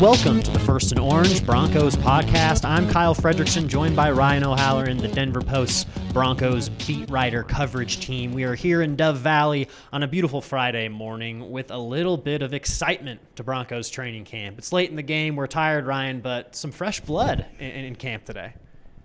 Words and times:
welcome 0.00 0.42
to 0.42 0.50
the 0.50 0.58
First 0.58 0.92
and 0.92 0.98
Orange 0.98 1.44
Broncos 1.44 1.94
podcast. 1.94 2.64
I'm 2.64 2.88
Kyle 2.88 3.14
Fredrickson, 3.14 3.66
joined 3.66 3.94
by 3.94 4.10
Ryan 4.10 4.44
O'Halloran, 4.44 4.96
the 4.96 5.08
Denver 5.08 5.42
Post's 5.42 5.84
Broncos 6.14 6.70
beat 6.70 7.10
writer 7.10 7.42
coverage 7.42 8.00
team. 8.00 8.32
We 8.32 8.44
are 8.44 8.54
here 8.54 8.80
in 8.80 8.96
Dove 8.96 9.18
Valley 9.18 9.68
on 9.92 10.02
a 10.02 10.08
beautiful 10.08 10.40
Friday 10.40 10.88
morning 10.88 11.50
with 11.50 11.70
a 11.70 11.76
little 11.76 12.16
bit 12.16 12.40
of 12.40 12.54
excitement 12.54 13.20
to 13.36 13.44
Broncos 13.44 13.90
training 13.90 14.24
camp. 14.24 14.56
It's 14.56 14.72
late 14.72 14.88
in 14.88 14.96
the 14.96 15.02
game. 15.02 15.36
We're 15.36 15.46
tired, 15.46 15.84
Ryan, 15.84 16.22
but 16.22 16.56
some 16.56 16.72
fresh 16.72 17.00
blood 17.00 17.44
in, 17.58 17.70
in 17.70 17.94
camp 17.94 18.24
today. 18.24 18.54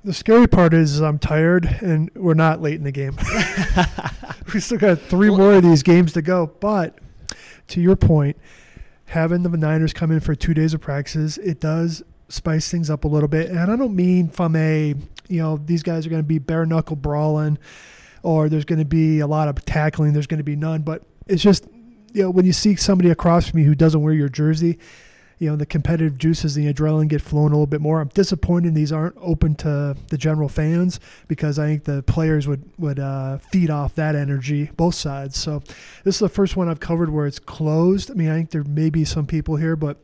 The 0.05 0.13
scary 0.13 0.47
part 0.47 0.73
is 0.73 1.01
I'm 1.01 1.19
tired 1.19 1.65
and 1.65 2.09
we're 2.15 2.35
not 2.35 2.61
late 2.61 2.75
in 2.75 2.85
the 2.85 2.93
game. 2.93 3.17
we 4.53 4.61
still 4.61 4.77
got 4.77 5.01
three 5.01 5.29
more 5.29 5.55
of 5.55 5.63
these 5.63 5.83
games 5.83 6.13
to 6.13 6.21
go. 6.21 6.47
But 6.61 6.99
to 7.67 7.81
your 7.81 7.97
point, 7.97 8.37
having 9.05 9.43
the 9.43 9.49
Niners 9.49 9.93
come 9.93 10.11
in 10.11 10.19
for 10.19 10.35
two 10.35 10.53
days 10.53 10.73
of 10.73 10.81
practices, 10.81 11.37
it 11.37 11.59
does 11.59 12.03
spice 12.29 12.69
things 12.69 12.89
up 12.89 13.03
a 13.03 13.07
little 13.07 13.27
bit. 13.27 13.49
And 13.49 13.59
I 13.59 13.75
don't 13.75 13.95
mean 13.95 14.29
from 14.29 14.55
a, 14.55 14.95
you 15.27 15.41
know, 15.41 15.57
these 15.57 15.83
guys 15.83 16.05
are 16.05 16.09
going 16.09 16.21
to 16.21 16.27
be 16.27 16.39
bare 16.39 16.65
knuckle 16.65 16.95
brawling 16.95 17.57
or 18.23 18.49
there's 18.49 18.65
going 18.65 18.79
to 18.79 18.85
be 18.85 19.19
a 19.19 19.27
lot 19.27 19.47
of 19.47 19.63
tackling, 19.65 20.13
there's 20.13 20.27
going 20.27 20.39
to 20.39 20.43
be 20.43 20.55
none. 20.55 20.81
But 20.81 21.03
it's 21.27 21.43
just, 21.43 21.67
you 22.13 22.23
know, 22.23 22.31
when 22.31 22.45
you 22.45 22.53
see 22.53 22.75
somebody 22.75 23.11
across 23.11 23.47
from 23.47 23.59
you 23.59 23.65
who 23.65 23.75
doesn't 23.75 24.01
wear 24.01 24.13
your 24.13 24.29
jersey, 24.29 24.79
you 25.39 25.49
know 25.49 25.55
the 25.55 25.65
competitive 25.65 26.17
juices, 26.17 26.55
the 26.55 26.71
adrenaline 26.71 27.07
get 27.07 27.21
flowing 27.21 27.51
a 27.51 27.55
little 27.55 27.67
bit 27.67 27.81
more. 27.81 28.01
I'm 28.01 28.07
disappointed 28.09 28.73
these 28.73 28.91
aren't 28.91 29.15
open 29.19 29.55
to 29.55 29.95
the 30.07 30.17
general 30.17 30.49
fans 30.49 30.99
because 31.27 31.59
I 31.59 31.67
think 31.67 31.83
the 31.83 32.03
players 32.03 32.47
would 32.47 32.63
would 32.77 32.99
uh, 32.99 33.37
feed 33.37 33.69
off 33.69 33.95
that 33.95 34.15
energy 34.15 34.69
both 34.77 34.95
sides. 34.95 35.37
So 35.37 35.61
this 36.03 36.15
is 36.15 36.19
the 36.19 36.29
first 36.29 36.55
one 36.55 36.69
I've 36.69 36.79
covered 36.79 37.09
where 37.09 37.27
it's 37.27 37.39
closed. 37.39 38.11
I 38.11 38.13
mean, 38.13 38.29
I 38.29 38.35
think 38.35 38.51
there 38.51 38.63
may 38.63 38.89
be 38.89 39.05
some 39.05 39.25
people 39.25 39.55
here, 39.55 39.75
but 39.75 39.97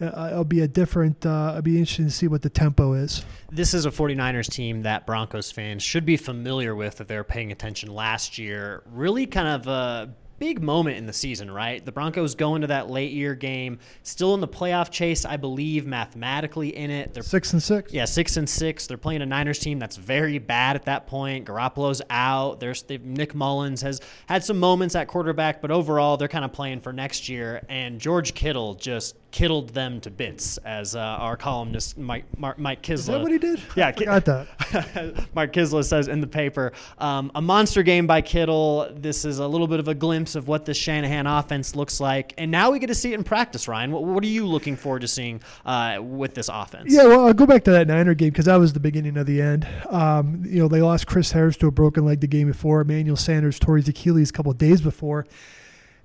uh, 0.00 0.28
it'll 0.32 0.44
be 0.44 0.60
a 0.60 0.68
different 0.68 1.24
uh, 1.24 1.48
it'll 1.50 1.62
be 1.62 1.78
interesting 1.78 2.06
to 2.06 2.10
see 2.10 2.28
what 2.28 2.42
the 2.42 2.50
tempo 2.50 2.92
is 2.92 3.24
this 3.50 3.74
is 3.74 3.86
a 3.86 3.90
49ers 3.90 4.50
team 4.50 4.82
that 4.82 5.06
broncos 5.06 5.50
fans 5.50 5.82
should 5.82 6.04
be 6.04 6.16
familiar 6.16 6.74
with 6.74 7.00
if 7.00 7.06
they're 7.06 7.24
paying 7.24 7.52
attention 7.52 7.92
last 7.92 8.38
year 8.38 8.82
really 8.86 9.26
kind 9.26 9.48
of 9.48 9.66
a 9.66 10.14
big 10.44 10.62
moment 10.62 10.98
in 10.98 11.06
the 11.06 11.12
season, 11.12 11.50
right? 11.50 11.82
The 11.82 11.90
Broncos 11.90 12.34
go 12.34 12.54
into 12.54 12.66
that 12.66 12.90
late 12.90 13.12
year 13.12 13.34
game, 13.34 13.78
still 14.02 14.34
in 14.34 14.42
the 14.42 14.48
playoff 14.48 14.90
chase, 14.90 15.24
I 15.24 15.38
believe, 15.38 15.86
mathematically 15.86 16.76
in 16.76 16.90
it. 16.90 17.14
They're 17.14 17.22
six 17.22 17.54
and 17.54 17.62
six. 17.62 17.94
Yeah, 17.94 18.04
six 18.04 18.36
and 18.36 18.46
six. 18.46 18.86
They're 18.86 18.98
playing 18.98 19.22
a 19.22 19.26
Niners 19.26 19.58
team 19.58 19.78
that's 19.78 19.96
very 19.96 20.38
bad 20.38 20.76
at 20.76 20.84
that 20.84 21.06
point. 21.06 21.46
Garoppolo's 21.46 22.02
out. 22.10 22.60
There's 22.60 22.84
Nick 22.90 23.34
Mullens 23.34 23.80
has 23.80 24.02
had 24.26 24.44
some 24.44 24.58
moments 24.58 24.94
at 24.94 25.08
quarterback, 25.08 25.62
but 25.62 25.70
overall 25.70 26.18
they're 26.18 26.28
kind 26.28 26.44
of 26.44 26.52
playing 26.52 26.80
for 26.80 26.92
next 26.92 27.26
year. 27.30 27.62
And 27.70 27.98
George 27.98 28.34
Kittle 28.34 28.74
just 28.74 29.16
kittled 29.34 29.70
them 29.70 30.00
to 30.00 30.12
bits, 30.12 30.58
as 30.58 30.94
uh, 30.94 31.00
our 31.00 31.36
columnist 31.36 31.98
Mike 31.98 32.24
Mark, 32.38 32.56
Mike 32.56 32.82
Kiszla. 32.82 32.92
Is 32.92 33.06
that 33.06 33.20
what 33.20 33.32
he 33.32 33.38
did? 33.38 33.60
Yeah, 33.76 33.88
I 33.88 33.92
forgot 33.92 34.24
that. 34.26 35.26
Mark 35.34 35.52
Kiszla 35.52 35.84
says 35.84 36.06
in 36.06 36.20
the 36.20 36.26
paper, 36.28 36.72
um, 36.98 37.32
a 37.34 37.42
monster 37.42 37.82
game 37.82 38.06
by 38.06 38.20
Kittle. 38.20 38.88
This 38.94 39.24
is 39.24 39.40
a 39.40 39.48
little 39.48 39.66
bit 39.66 39.80
of 39.80 39.88
a 39.88 39.94
glimpse 39.94 40.33
of 40.36 40.48
what 40.48 40.64
the 40.64 40.74
Shanahan 40.74 41.26
offense 41.26 41.76
looks 41.76 42.00
like, 42.00 42.34
and 42.38 42.50
now 42.50 42.70
we 42.70 42.78
get 42.78 42.88
to 42.88 42.94
see 42.94 43.12
it 43.12 43.18
in 43.18 43.24
practice. 43.24 43.68
Ryan, 43.68 43.92
what, 43.92 44.04
what 44.04 44.22
are 44.24 44.28
you 44.28 44.46
looking 44.46 44.76
forward 44.76 45.00
to 45.00 45.08
seeing 45.08 45.40
uh, 45.64 45.98
with 46.02 46.34
this 46.34 46.48
offense? 46.48 46.92
Yeah, 46.92 47.04
well, 47.04 47.26
I'll 47.26 47.34
go 47.34 47.46
back 47.46 47.64
to 47.64 47.70
that 47.72 47.86
Niner 47.86 48.14
game 48.14 48.30
because 48.30 48.46
that 48.46 48.56
was 48.56 48.72
the 48.72 48.80
beginning 48.80 49.16
of 49.16 49.26
the 49.26 49.40
end. 49.40 49.66
Um, 49.90 50.42
you 50.46 50.58
know, 50.58 50.68
they 50.68 50.82
lost 50.82 51.06
Chris 51.06 51.32
Harris 51.32 51.56
to 51.58 51.66
a 51.66 51.70
broken 51.70 52.04
leg 52.04 52.20
the 52.20 52.26
game 52.26 52.48
before. 52.48 52.80
Emmanuel 52.80 53.16
Sanders 53.16 53.58
tore 53.58 53.76
his 53.76 53.88
Achilles 53.88 54.30
a 54.30 54.32
couple 54.32 54.52
days 54.52 54.80
before 54.80 55.26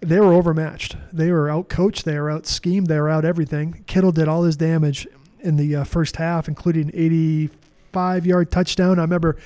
they 0.02 0.20
were 0.20 0.34
overmatched. 0.34 0.96
They 1.12 1.32
were 1.32 1.50
out 1.50 1.70
coached. 1.70 2.06
They 2.06 2.20
were 2.20 2.30
out 2.30 2.48
schemed. 2.48 2.88
They 2.88 3.00
were 3.00 3.10
out 3.10 3.26
everything. 3.26 3.84
Kittle 3.86 4.12
did 4.12 4.28
all 4.28 4.44
his 4.44 4.56
damage 4.56 5.08
in 5.42 5.58
the 5.58 5.78
uh, 5.78 5.84
first 5.84 6.16
half, 6.16 6.48
including 6.48 6.84
an 6.84 6.92
85 6.94 8.26
yard 8.26 8.52
touchdown. 8.52 9.00
I 9.00 9.04
remember 9.04 9.38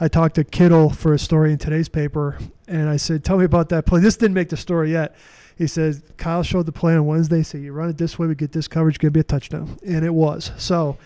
I 0.00 0.08
talked 0.08 0.34
to 0.36 0.44
Kittle 0.44 0.90
for 0.90 1.12
a 1.12 1.18
story 1.18 1.52
in 1.52 1.58
today's 1.58 1.88
paper, 1.88 2.38
and 2.66 2.88
I 2.88 2.96
said, 2.96 3.24
"Tell 3.24 3.38
me 3.38 3.44
about 3.44 3.68
that 3.70 3.86
play." 3.86 4.00
This 4.00 4.16
didn't 4.16 4.34
make 4.34 4.48
the 4.48 4.56
story 4.56 4.92
yet. 4.92 5.14
He 5.56 5.66
said 5.66 6.02
Kyle 6.16 6.42
showed 6.42 6.66
the 6.66 6.72
play 6.72 6.94
on 6.94 7.06
Wednesday. 7.06 7.42
Said 7.42 7.62
you 7.62 7.72
run 7.72 7.88
it 7.88 7.98
this 7.98 8.18
way, 8.18 8.26
we 8.26 8.34
get 8.34 8.52
this 8.52 8.66
coverage, 8.66 8.98
going 8.98 9.12
to 9.12 9.12
be 9.12 9.20
a 9.20 9.24
touchdown, 9.24 9.78
and 9.86 10.04
it 10.04 10.12
was. 10.12 10.50
So, 10.56 10.98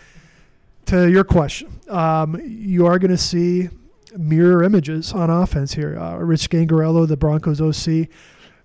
to 0.87 1.11
your 1.11 1.25
question, 1.25 1.81
um, 1.89 2.41
you 2.43 2.87
are 2.87 2.99
going 2.99 3.11
to 3.11 3.19
see 3.19 3.69
mirror 4.17 4.63
images 4.65 5.13
on 5.13 5.29
offense 5.29 5.75
here. 5.75 5.99
Uh, 5.99 6.17
Rich 6.17 6.49
Scangarello, 6.49 7.07
the 7.07 7.17
Broncos 7.17 7.61
OC 7.61 8.09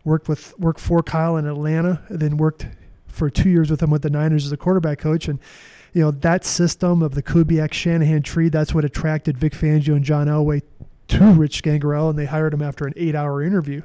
worked 0.05 0.29
with 0.29 0.57
worked 0.57 0.79
for 0.79 1.03
Kyle 1.03 1.35
in 1.35 1.45
Atlanta, 1.45 2.01
and 2.07 2.19
then 2.19 2.37
worked 2.37 2.67
for 3.07 3.29
two 3.29 3.49
years 3.49 3.69
with 3.69 3.81
him 3.81 3.91
with 3.91 4.01
the 4.01 4.09
Niners 4.09 4.45
as 4.45 4.51
a 4.51 4.57
quarterback 4.57 4.99
coach. 4.99 5.27
And 5.27 5.39
you 5.93 6.01
know 6.01 6.11
that 6.11 6.43
system 6.43 7.01
of 7.01 7.13
the 7.13 7.23
Kubiak 7.23 7.73
Shanahan 7.73 8.23
tree. 8.23 8.49
That's 8.49 8.73
what 8.73 8.83
attracted 8.83 9.37
Vic 9.37 9.53
Fangio 9.53 9.95
and 9.95 10.03
John 10.03 10.27
Elway 10.27 10.61
to 11.09 11.33
Rich 11.33 11.63
Scangarello, 11.63 12.09
and 12.09 12.19
they 12.19 12.25
hired 12.25 12.53
him 12.53 12.61
after 12.61 12.85
an 12.85 12.93
eight-hour 12.95 13.43
interview. 13.43 13.81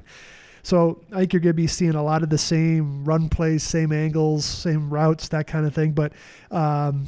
So 0.63 1.03
I 1.13 1.21
think 1.21 1.33
you're 1.33 1.41
going 1.41 1.51
to 1.51 1.55
be 1.55 1.67
seeing 1.67 1.95
a 1.95 2.03
lot 2.03 2.23
of 2.23 2.31
the 2.31 2.39
same 2.39 3.05
run 3.05 3.29
plays, 3.29 3.63
same 3.63 3.93
angles, 3.93 4.45
same 4.45 4.91
routes, 4.91 5.29
that 5.29 5.47
kind 5.47 5.67
of 5.67 5.75
thing. 5.75 5.93
But 5.93 6.13
um, 6.51 7.07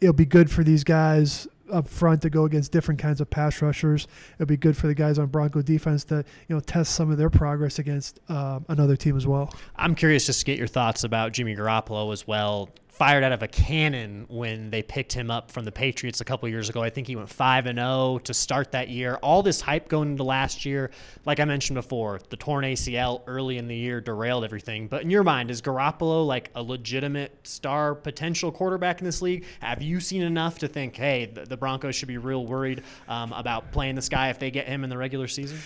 it'll 0.00 0.14
be 0.14 0.24
good 0.24 0.50
for 0.50 0.64
these 0.64 0.84
guys 0.84 1.48
up 1.72 1.88
front 1.88 2.22
to 2.22 2.30
go 2.30 2.44
against 2.44 2.70
different 2.70 3.00
kinds 3.00 3.20
of 3.20 3.28
pass 3.28 3.60
rushers. 3.60 4.06
It'll 4.34 4.46
be 4.46 4.56
good 4.56 4.76
for 4.76 4.86
the 4.86 4.94
guys 4.94 5.18
on 5.18 5.26
Bronco 5.26 5.62
defense 5.62 6.04
to 6.04 6.24
you 6.48 6.54
know 6.54 6.60
test 6.60 6.94
some 6.94 7.10
of 7.10 7.18
their 7.18 7.30
progress 7.30 7.78
against 7.78 8.20
uh, 8.28 8.60
another 8.68 8.96
team 8.96 9.16
as 9.16 9.26
well. 9.26 9.52
I'm 9.76 9.94
curious 9.94 10.26
just 10.26 10.40
to 10.40 10.46
get 10.46 10.58
your 10.58 10.68
thoughts 10.68 11.04
about 11.04 11.32
Jimmy 11.32 11.56
Garoppolo 11.56 12.12
as 12.12 12.26
well 12.26 12.70
fired 12.96 13.22
out 13.22 13.32
of 13.32 13.42
a 13.42 13.48
cannon 13.48 14.24
when 14.28 14.70
they 14.70 14.82
picked 14.82 15.12
him 15.12 15.30
up 15.30 15.50
from 15.50 15.66
the 15.66 15.72
Patriots 15.72 16.22
a 16.22 16.24
couple 16.24 16.48
years 16.48 16.70
ago. 16.70 16.82
I 16.82 16.88
think 16.88 17.06
he 17.06 17.14
went 17.14 17.28
5 17.28 17.66
and 17.66 17.78
0 17.78 18.20
to 18.24 18.32
start 18.32 18.72
that 18.72 18.88
year. 18.88 19.16
All 19.16 19.42
this 19.42 19.60
hype 19.60 19.88
going 19.88 20.12
into 20.12 20.22
last 20.22 20.64
year, 20.64 20.90
like 21.26 21.38
I 21.38 21.44
mentioned 21.44 21.74
before, 21.74 22.20
the 22.30 22.38
torn 22.38 22.64
ACL 22.64 23.20
early 23.26 23.58
in 23.58 23.68
the 23.68 23.76
year 23.76 24.00
derailed 24.00 24.44
everything. 24.44 24.88
But 24.88 25.02
in 25.02 25.10
your 25.10 25.24
mind, 25.24 25.50
is 25.50 25.60
Garoppolo 25.60 26.26
like 26.26 26.50
a 26.54 26.62
legitimate 26.62 27.46
star 27.46 27.94
potential 27.94 28.50
quarterback 28.50 29.00
in 29.00 29.04
this 29.04 29.20
league? 29.20 29.44
Have 29.60 29.82
you 29.82 30.00
seen 30.00 30.22
enough 30.22 30.58
to 30.60 30.68
think, 30.68 30.96
hey, 30.96 31.26
the, 31.26 31.56
Broncos 31.56 31.96
should 31.96 32.08
be 32.08 32.18
real 32.18 32.46
worried 32.46 32.82
um, 33.08 33.32
about 33.34 33.72
playing 33.72 33.94
this 33.94 34.08
guy 34.08 34.30
if 34.30 34.38
they 34.38 34.50
get 34.50 34.68
him 34.68 34.84
in 34.84 34.90
the 34.90 34.96
regular 34.96 35.28
season? 35.28 35.58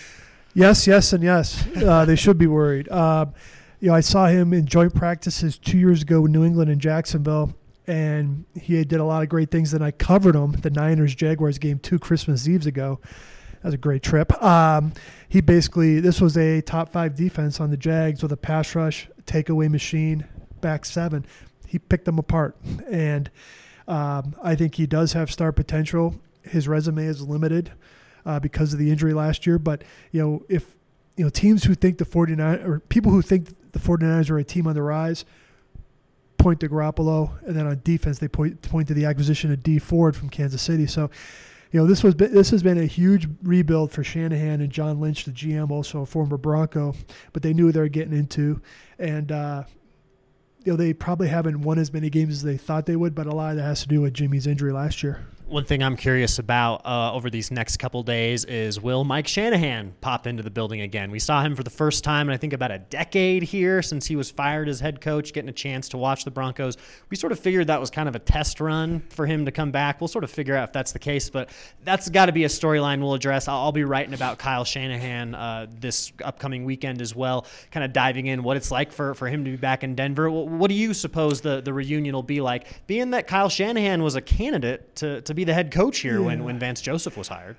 Yes, 0.53 0.85
yes, 0.85 1.13
and 1.13 1.23
yes. 1.23 1.65
Uh, 1.77 2.03
they 2.03 2.17
should 2.17 2.37
be 2.37 2.47
worried. 2.47 2.89
Uh, 2.89 3.27
you 3.81 3.87
know, 3.87 3.95
I 3.95 4.01
saw 4.01 4.27
him 4.27 4.53
in 4.53 4.67
joint 4.67 4.93
practices 4.93 5.57
two 5.57 5.77
years 5.77 6.03
ago 6.03 6.25
in 6.25 6.31
New 6.31 6.45
England 6.45 6.69
and 6.69 6.79
Jacksonville, 6.79 7.55
and 7.87 8.45
he 8.53 8.83
did 8.83 8.99
a 8.99 9.03
lot 9.03 9.23
of 9.23 9.29
great 9.29 9.49
things. 9.49 9.71
Then 9.71 9.81
I 9.81 9.89
covered 9.89 10.35
him 10.35 10.51
the 10.51 10.69
Niners 10.69 11.15
Jaguars 11.15 11.57
game 11.57 11.79
two 11.79 11.97
Christmas 11.97 12.47
Eves 12.47 12.67
ago. 12.67 12.99
That 13.53 13.65
was 13.65 13.73
a 13.73 13.79
great 13.79 14.03
trip. 14.03 14.31
Um, 14.41 14.93
he 15.29 15.41
basically 15.41 15.99
this 15.99 16.21
was 16.21 16.37
a 16.37 16.61
top 16.61 16.91
five 16.91 17.15
defense 17.15 17.59
on 17.59 17.71
the 17.71 17.77
Jags 17.77 18.21
with 18.21 18.31
a 18.31 18.37
pass 18.37 18.75
rush, 18.75 19.09
takeaway 19.25 19.69
machine, 19.69 20.25
back 20.61 20.85
seven. 20.85 21.25
He 21.65 21.79
picked 21.79 22.05
them 22.05 22.19
apart, 22.19 22.55
and 22.87 23.31
um, 23.87 24.35
I 24.43 24.53
think 24.53 24.75
he 24.75 24.85
does 24.85 25.13
have 25.13 25.31
star 25.31 25.51
potential. 25.51 26.15
His 26.43 26.67
resume 26.67 27.03
is 27.05 27.23
limited 27.23 27.71
uh, 28.27 28.39
because 28.39 28.73
of 28.73 28.79
the 28.79 28.91
injury 28.91 29.13
last 29.15 29.47
year, 29.47 29.57
but 29.57 29.83
you 30.11 30.21
know 30.21 30.45
if 30.49 30.77
you 31.17 31.23
know 31.23 31.31
teams 31.31 31.63
who 31.63 31.73
think 31.73 31.97
the 31.97 32.05
49 32.05 32.59
or 32.59 32.79
people 32.79 33.11
who 33.11 33.23
think 33.23 33.47
the 33.71 33.79
49ers 33.79 34.29
are 34.29 34.37
a 34.37 34.43
team 34.43 34.67
on 34.67 34.75
the 34.75 34.81
rise, 34.81 35.25
point 36.37 36.59
to 36.61 36.69
Garoppolo, 36.69 37.31
and 37.45 37.55
then 37.55 37.67
on 37.67 37.81
defense 37.83 38.19
they 38.19 38.27
point 38.27 38.61
point 38.61 38.87
to 38.87 38.93
the 38.93 39.05
acquisition 39.05 39.51
of 39.51 39.63
Dee 39.63 39.79
Ford 39.79 40.15
from 40.15 40.29
Kansas 40.29 40.61
City. 40.61 40.87
So, 40.87 41.09
you 41.71 41.79
know, 41.79 41.85
this 41.85 42.03
was 42.03 42.15
this 42.15 42.49
has 42.49 42.63
been 42.63 42.77
a 42.77 42.85
huge 42.85 43.27
rebuild 43.43 43.91
for 43.91 44.03
Shanahan 44.03 44.61
and 44.61 44.69
John 44.71 44.99
Lynch, 44.99 45.25
the 45.25 45.31
GM, 45.31 45.71
also 45.71 46.01
a 46.01 46.05
former 46.05 46.37
Bronco, 46.37 46.95
but 47.33 47.43
they 47.43 47.53
knew 47.53 47.71
they 47.71 47.79
were 47.79 47.87
getting 47.87 48.17
into, 48.17 48.61
and 48.99 49.31
uh, 49.31 49.63
you 50.63 50.73
know 50.73 50.77
they 50.77 50.93
probably 50.93 51.27
haven't 51.27 51.61
won 51.61 51.79
as 51.79 51.93
many 51.93 52.09
games 52.09 52.35
as 52.35 52.43
they 52.43 52.57
thought 52.57 52.85
they 52.85 52.95
would, 52.95 53.15
but 53.15 53.27
a 53.27 53.33
lot 53.33 53.51
of 53.51 53.57
that 53.57 53.63
has 53.63 53.81
to 53.81 53.87
do 53.87 54.01
with 54.01 54.13
Jimmy's 54.13 54.47
injury 54.47 54.71
last 54.71 55.03
year. 55.03 55.25
One 55.51 55.65
thing 55.65 55.83
I'm 55.83 55.97
curious 55.97 56.39
about 56.39 56.85
uh, 56.85 57.11
over 57.13 57.29
these 57.29 57.51
next 57.51 57.75
couple 57.75 58.01
days 58.03 58.45
is 58.45 58.79
will 58.79 59.03
Mike 59.03 59.27
Shanahan 59.27 59.93
pop 59.99 60.25
into 60.25 60.43
the 60.43 60.49
building 60.49 60.79
again? 60.79 61.11
We 61.11 61.19
saw 61.19 61.41
him 61.41 61.57
for 61.57 61.63
the 61.63 61.69
first 61.69 62.05
time 62.05 62.29
in 62.29 62.33
I 62.33 62.37
think 62.37 62.53
about 62.53 62.71
a 62.71 62.79
decade 62.79 63.43
here 63.43 63.81
since 63.81 64.05
he 64.05 64.15
was 64.15 64.31
fired 64.31 64.69
as 64.69 64.79
head 64.79 65.01
coach, 65.01 65.33
getting 65.33 65.49
a 65.49 65.51
chance 65.51 65.89
to 65.89 65.97
watch 65.97 66.23
the 66.23 66.31
Broncos. 66.31 66.77
We 67.09 67.17
sort 67.17 67.33
of 67.33 67.39
figured 67.41 67.67
that 67.67 67.81
was 67.81 67.89
kind 67.89 68.07
of 68.07 68.15
a 68.15 68.19
test 68.19 68.61
run 68.61 69.01
for 69.09 69.25
him 69.25 69.43
to 69.43 69.51
come 69.51 69.71
back. 69.71 69.99
We'll 69.99 70.07
sort 70.07 70.23
of 70.23 70.31
figure 70.31 70.55
out 70.55 70.69
if 70.69 70.71
that's 70.71 70.93
the 70.93 70.99
case, 70.99 71.29
but 71.29 71.49
that's 71.83 72.07
got 72.07 72.27
to 72.27 72.31
be 72.31 72.45
a 72.45 72.47
storyline 72.47 73.01
we'll 73.01 73.13
address. 73.13 73.49
I'll, 73.49 73.57
I'll, 73.57 73.71
be 73.73 73.83
writing 73.83 74.13
about 74.13 74.39
Kyle 74.39 74.63
Shanahan 74.63 75.35
uh, 75.35 75.67
this 75.81 76.13
upcoming 76.23 76.63
weekend 76.63 77.01
as 77.01 77.13
well, 77.13 77.45
kind 77.71 77.83
of 77.83 77.91
diving 77.91 78.27
in 78.27 78.41
what 78.43 78.55
it's 78.55 78.71
like 78.71 78.93
for, 78.93 79.15
for 79.15 79.27
him 79.27 79.43
to 79.43 79.51
be 79.51 79.57
back 79.57 79.83
in 79.83 79.95
Denver. 79.95 80.31
What 80.31 80.69
do 80.69 80.75
you 80.75 80.93
suppose 80.93 81.41
the, 81.41 81.59
the 81.59 81.73
reunion 81.73 82.15
will 82.15 82.23
be 82.23 82.39
like, 82.39 82.87
being 82.87 83.09
that 83.09 83.27
Kyle 83.27 83.49
Shanahan 83.49 84.01
was 84.01 84.15
a 84.15 84.21
candidate 84.21 84.95
to, 84.95 85.19
to 85.19 85.33
be 85.33 85.40
be 85.41 85.45
the 85.45 85.53
head 85.53 85.71
coach 85.71 85.99
here 85.99 86.19
yeah. 86.19 86.25
when, 86.25 86.43
when 86.43 86.59
Vance 86.59 86.81
Joseph 86.81 87.17
was 87.17 87.27
hired. 87.27 87.57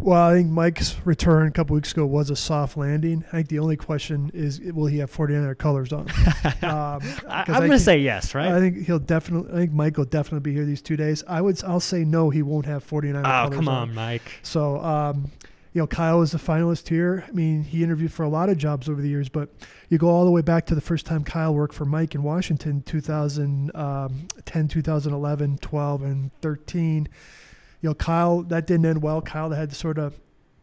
Well, 0.00 0.30
I 0.30 0.34
think 0.34 0.48
Mike's 0.48 0.94
return 1.04 1.48
a 1.48 1.50
couple 1.50 1.74
weeks 1.74 1.90
ago 1.90 2.06
was 2.06 2.30
a 2.30 2.36
soft 2.36 2.76
landing. 2.76 3.24
I 3.32 3.38
think 3.38 3.48
the 3.48 3.58
only 3.58 3.76
question 3.76 4.30
is, 4.32 4.60
will 4.60 4.86
he 4.86 4.98
have 4.98 5.10
49er 5.10 5.58
colors 5.58 5.92
on? 5.92 6.02
um, 6.62 7.02
I, 7.28 7.44
am 7.48 7.54
going 7.54 7.70
to 7.72 7.80
say 7.80 7.98
yes, 7.98 8.32
right? 8.32 8.52
I 8.52 8.60
think 8.60 8.86
he'll 8.86 9.00
definitely. 9.00 9.52
I 9.52 9.56
think 9.56 9.72
Mike 9.72 9.96
will 9.96 10.04
definitely 10.04 10.48
be 10.48 10.54
here 10.54 10.64
these 10.64 10.82
two 10.82 10.96
days. 10.96 11.24
I 11.26 11.40
would. 11.40 11.64
I'll 11.64 11.80
say 11.80 12.04
no. 12.04 12.30
He 12.30 12.42
won't 12.42 12.66
have 12.66 12.88
49er. 12.88 13.18
Oh, 13.18 13.50
come 13.50 13.66
on, 13.66 13.88
on, 13.88 13.94
Mike. 13.94 14.38
So, 14.44 14.78
um, 14.78 15.32
you 15.78 15.82
know, 15.82 15.86
Kyle 15.86 16.18
was 16.18 16.32
the 16.32 16.38
finalist 16.38 16.88
here. 16.88 17.24
I 17.28 17.30
mean, 17.30 17.62
he 17.62 17.84
interviewed 17.84 18.12
for 18.12 18.24
a 18.24 18.28
lot 18.28 18.48
of 18.48 18.58
jobs 18.58 18.88
over 18.88 19.00
the 19.00 19.08
years, 19.08 19.28
but 19.28 19.48
you 19.88 19.96
go 19.96 20.08
all 20.08 20.24
the 20.24 20.30
way 20.32 20.42
back 20.42 20.66
to 20.66 20.74
the 20.74 20.80
first 20.80 21.06
time 21.06 21.22
Kyle 21.22 21.54
worked 21.54 21.72
for 21.72 21.84
Mike 21.84 22.16
in 22.16 22.24
Washington, 22.24 22.82
2010, 22.82 23.80
um, 23.80 24.26
2011, 24.68 25.58
12, 25.58 26.02
and 26.02 26.32
13 26.42 27.08
you 27.80 27.88
know, 27.88 27.94
Kyle, 27.94 28.42
that 28.42 28.66
didn't 28.66 28.86
end 28.86 29.02
well. 29.02 29.22
Kyle 29.22 29.50
had 29.50 29.70
to 29.70 29.76
sort 29.76 29.98
of, 29.98 30.18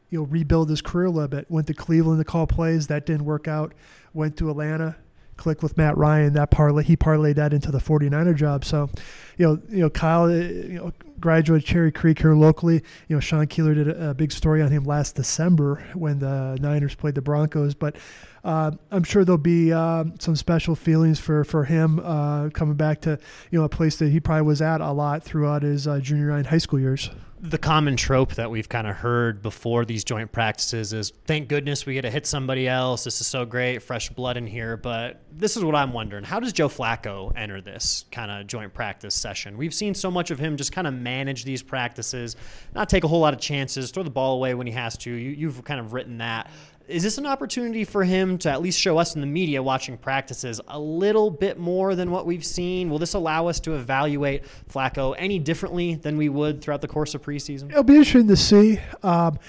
you 0.09 0.19
know, 0.19 0.25
rebuild 0.25 0.69
his 0.69 0.81
career 0.81 1.05
a 1.05 1.09
little 1.09 1.29
bit. 1.29 1.49
Went 1.49 1.67
to 1.67 1.73
Cleveland 1.73 2.19
to 2.19 2.25
call 2.25 2.45
plays. 2.45 2.87
That 2.87 3.05
didn't 3.05 3.23
work 3.23 3.47
out. 3.47 3.73
Went 4.13 4.35
to 4.39 4.49
Atlanta, 4.49 4.97
clicked 5.37 5.63
with 5.63 5.77
Matt 5.77 5.97
Ryan. 5.97 6.33
That 6.33 6.51
parlay, 6.51 6.83
he 6.83 6.95
parlayed 6.95 7.35
that 7.35 7.53
into 7.53 7.71
the 7.71 7.79
49er 7.79 8.35
job. 8.35 8.65
So, 8.65 8.89
you 9.37 9.47
know, 9.47 9.61
you 9.69 9.79
know, 9.79 9.89
Kyle, 9.89 10.23
uh, 10.23 10.35
you 10.35 10.79
know, 10.79 10.93
graduated 11.19 11.67
Cherry 11.67 11.91
Creek 11.91 12.19
here 12.19 12.35
locally. 12.35 12.83
You 13.07 13.15
know, 13.15 13.19
Sean 13.19 13.47
Keeler 13.47 13.73
did 13.73 13.87
a, 13.87 14.11
a 14.11 14.13
big 14.13 14.31
story 14.31 14.61
on 14.61 14.71
him 14.71 14.83
last 14.83 15.15
December 15.15 15.85
when 15.93 16.19
the 16.19 16.57
Niners 16.61 16.95
played 16.95 17.15
the 17.15 17.21
Broncos. 17.21 17.73
But 17.73 17.95
uh, 18.43 18.71
I'm 18.91 19.03
sure 19.03 19.25
there'll 19.25 19.37
be 19.37 19.73
uh, 19.73 20.05
some 20.19 20.35
special 20.35 20.75
feelings 20.75 21.19
for 21.19 21.43
for 21.43 21.65
him 21.65 21.99
uh, 21.99 22.49
coming 22.49 22.75
back 22.75 23.01
to 23.01 23.19
you 23.49 23.59
know 23.59 23.65
a 23.65 23.69
place 23.69 23.97
that 23.97 24.09
he 24.09 24.19
probably 24.19 24.43
was 24.43 24.61
at 24.61 24.81
a 24.81 24.91
lot 24.91 25.23
throughout 25.23 25.63
his 25.63 25.87
uh, 25.87 25.99
junior 25.99 26.29
and 26.29 26.47
high 26.47 26.59
school 26.59 26.79
years. 26.79 27.09
The 27.47 27.59
common 27.59 27.95
trope 27.95 28.33
that 28.35 28.49
we've 28.49 28.67
kind 28.67 28.87
of 28.87 28.95
heard 28.95 29.43
before 29.43 29.85
these 29.85 30.03
joint 30.03 30.31
practices 30.31 30.93
is, 30.93 31.13
"Thank 31.25 31.47
goodness 31.47 31.85
we 31.85 31.93
get 31.93 32.01
to 32.01 32.09
hit 32.09 32.25
somebody 32.25 32.67
else. 32.67 33.03
This 33.03 33.21
is 33.21 33.27
so 33.27 33.45
great, 33.45 33.83
fresh 33.83 34.09
blood 34.09 34.35
in 34.35 34.47
here." 34.47 34.77
But 34.77 35.21
this 35.31 35.55
is 35.55 35.63
what 35.63 35.75
I'm 35.75 35.93
wondering: 35.93 36.23
How 36.23 36.39
does 36.39 36.53
Joe 36.53 36.69
Flacco 36.69 37.31
enter 37.35 37.61
this 37.61 38.05
kind 38.11 38.31
of 38.31 38.47
joint 38.47 38.73
practice 38.73 39.13
session? 39.13 39.57
We've 39.57 39.75
seen 39.75 39.93
so 39.93 40.09
much 40.09 40.31
of 40.31 40.39
him 40.39 40.57
just 40.57 40.71
kind 40.71 40.87
of 40.87 40.95
manage 40.95 41.43
these 41.43 41.61
practices, 41.61 42.35
not 42.73 42.89
take 42.89 43.03
a 43.03 43.07
whole 43.07 43.19
lot 43.19 43.35
of 43.35 43.39
chances, 43.39 43.91
throw 43.91 44.01
the 44.01 44.09
ball 44.09 44.35
away 44.37 44.55
when 44.55 44.65
he 44.65 44.73
has 44.73 44.97
to. 44.99 45.11
You, 45.11 45.29
you've 45.29 45.63
kind 45.63 45.79
of 45.79 45.93
written 45.93 46.17
that 46.17 46.49
is 46.87 47.03
this 47.03 47.17
an 47.17 47.25
opportunity 47.25 47.83
for 47.83 48.03
him 48.03 48.37
to 48.39 48.51
at 48.51 48.61
least 48.61 48.79
show 48.79 48.97
us 48.97 49.15
in 49.15 49.21
the 49.21 49.27
media 49.27 49.61
watching 49.61 49.97
practices 49.97 50.61
a 50.67 50.79
little 50.79 51.31
bit 51.31 51.57
more 51.57 51.95
than 51.95 52.11
what 52.11 52.25
we've 52.25 52.45
seen? 52.45 52.89
Will 52.89 52.99
this 52.99 53.13
allow 53.13 53.47
us 53.47 53.59
to 53.61 53.75
evaluate 53.75 54.43
Flacco 54.69 55.15
any 55.17 55.39
differently 55.39 55.95
than 55.95 56.17
we 56.17 56.29
would 56.29 56.61
throughout 56.61 56.81
the 56.81 56.87
course 56.87 57.15
of 57.15 57.21
preseason? 57.21 57.71
It'll 57.71 57.83
be 57.83 57.95
interesting 57.95 58.27
to 58.27 58.37
see. 58.37 58.79
Um, 59.01 59.39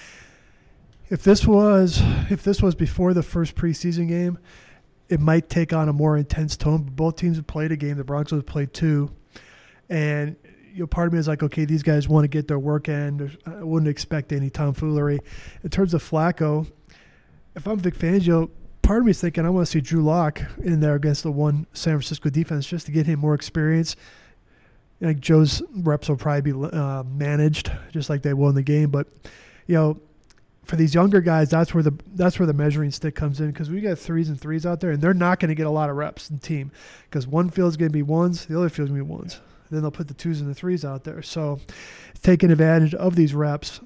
if 1.09 1.23
this 1.23 1.47
was 1.47 2.01
if 2.31 2.43
this 2.43 2.63
was 2.63 2.75
before 2.75 3.15
the 3.15 3.23
first 3.23 3.55
preseason 3.55 4.09
game, 4.09 4.39
it 5.09 5.21
might 5.21 5.49
take 5.49 5.73
on 5.73 5.89
a 5.89 5.93
more 5.93 6.17
intense 6.17 6.57
tone. 6.57 6.83
But 6.83 6.97
both 6.97 7.17
teams 7.17 7.37
have 7.37 7.47
played 7.47 7.71
a 7.71 7.77
game. 7.77 7.97
The 7.97 8.05
Broncos 8.05 8.39
have 8.39 8.47
played 8.47 8.73
two, 8.73 9.11
and 9.89 10.37
you 10.73 10.81
know, 10.81 10.87
part 10.87 11.07
of 11.07 11.13
me 11.13 11.19
is 11.19 11.29
like, 11.29 11.43
okay, 11.43 11.65
these 11.65 11.83
guys 11.83 12.09
want 12.09 12.25
to 12.25 12.29
get 12.29 12.49
their 12.49 12.59
work 12.59 12.89
in. 12.89 13.37
I 13.47 13.63
wouldn't 13.63 13.89
expect 13.89 14.33
any 14.33 14.51
tomfoolery. 14.51 15.21
In 15.63 15.71
terms 15.71 15.95
of 15.95 16.03
Flacco, 16.03 16.67
if 17.57 17.67
I'm 17.67 17.79
Vic 17.79 17.95
Fangio, 17.95 18.51
part 18.83 19.01
of 19.01 19.07
me 19.07 19.11
is 19.11 19.21
thinking 19.21 19.45
I 19.47 19.51
want 19.51 19.67
to 19.67 19.73
see 19.73 19.81
Drew 19.81 20.03
Lock 20.03 20.41
in 20.63 20.81
there 20.81 20.95
against 20.95 21.23
the 21.23 21.33
one 21.33 21.67
San 21.73 21.95
Francisco 21.95 22.29
defense 22.29 22.67
just 22.67 22.87
to 22.87 22.93
get 22.93 23.07
him 23.07 23.19
more 23.19 23.35
experience. 23.35 23.97
Like 25.01 25.21
Joe's 25.21 25.63
reps 25.75 26.09
will 26.09 26.17
probably 26.17 26.53
be 26.53 26.77
uh, 26.77 27.03
managed 27.03 27.73
just 27.91 28.09
like 28.09 28.23
they 28.23 28.35
will 28.35 28.49
in 28.49 28.55
the 28.55 28.63
game, 28.63 28.91
but 28.91 29.09
you 29.67 29.75
know, 29.75 30.01
for 30.65 30.77
these 30.77 30.95
younger 30.95 31.21
guys, 31.21 31.49
that's 31.49 31.75
where 31.75 31.83
the 31.83 31.93
that's 32.15 32.39
where 32.39 32.47
the 32.47 32.53
measuring 32.53 32.91
stick 32.91 33.15
comes 33.15 33.41
in 33.41 33.53
because 33.53 33.71
we 33.71 33.81
got 33.81 33.99
threes 33.99 34.29
and 34.29 34.41
threes 34.41 34.67
out 34.67 34.81
there, 34.81 34.91
and 34.91 35.01
they're 35.01 35.15
not 35.15 35.39
going 35.39 35.49
to 35.49 35.55
get 35.55 35.67
a 35.67 35.71
lot 35.71 35.91
of 35.91 35.97
reps 35.97 36.29
in 36.29 36.39
team 36.39 36.73
because 37.05 37.27
one 37.27 37.51
field's 37.51 37.77
going 37.77 37.89
to 37.89 37.93
be 37.93 38.03
ones, 38.03 38.47
the 38.47 38.57
other 38.57 38.69
field's 38.69 38.91
going 38.91 39.01
to 39.01 39.05
be 39.05 39.11
ones. 39.11 39.41
Then 39.71 39.83
they'll 39.83 39.91
put 39.91 40.09
the 40.09 40.15
twos 40.15 40.41
and 40.41 40.49
the 40.49 40.55
threes 40.55 40.85
out 40.85 41.05
there. 41.05 41.23
So, 41.23 41.61
taking 42.23 42.51
advantage 42.51 42.95
of 42.95 43.17
these 43.17 43.35
reps, 43.35 43.81